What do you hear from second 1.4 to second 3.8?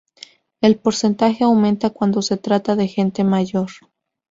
aumenta cuando se trata de gente mayor.